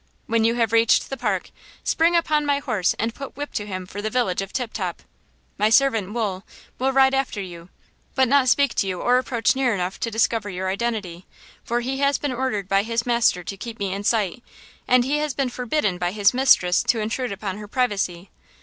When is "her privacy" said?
17.59-18.31